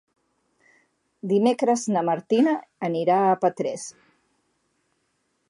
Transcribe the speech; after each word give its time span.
Dimecres 1.31 1.83
na 1.97 2.03
Martina 2.07 2.55
anirà 2.91 3.19
a 3.27 3.37
Petrés. 3.45 3.85